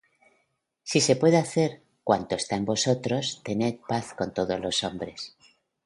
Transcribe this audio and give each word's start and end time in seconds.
Si 0.81 0.99
se 0.99 1.15
puede 1.15 1.37
hacer, 1.37 1.83
cuanto 2.03 2.33
está 2.33 2.55
en 2.55 2.65
vosotros, 2.65 3.41
tened 3.43 3.77
paz 3.87 4.15
con 4.15 4.33
todos 4.33 4.59
los 4.59 4.83
hombres. 4.83 5.35